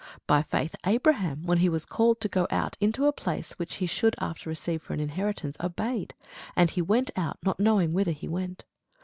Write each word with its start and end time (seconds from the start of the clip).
By 0.25 0.41
faith 0.41 0.75
Abraham, 0.83 1.45
when 1.45 1.59
he 1.59 1.69
was 1.69 1.85
called 1.85 2.21
to 2.21 2.27
go 2.27 2.47
out 2.49 2.75
into 2.81 3.05
a 3.05 3.11
place 3.13 3.51
which 3.59 3.75
he 3.75 3.85
should 3.85 4.15
after 4.19 4.49
receive 4.49 4.81
for 4.81 4.93
an 4.95 4.99
inheritance, 4.99 5.55
obeyed; 5.59 6.15
and 6.55 6.71
he 6.71 6.81
went 6.81 7.11
out, 7.15 7.37
not 7.43 7.59
knowing 7.59 7.93
whither 7.93 8.11
he 8.13 8.27
went. 8.27 8.65